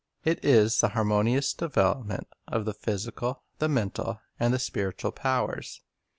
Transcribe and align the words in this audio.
It 0.23 0.43
is 0.43 0.79
the 0.79 0.87
harmonious 0.89 1.53
devel 1.53 1.97
opment 2.03 2.25
of 2.47 2.65
the 2.65 2.73
physical, 2.73 3.43
the 3.59 3.69
mental, 3.69 4.19
and 4.39 4.51
the 4.51 4.57
spiritual 4.57 5.11
powers. 5.11 5.81